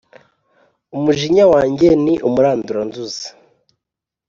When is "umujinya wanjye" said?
0.95-1.87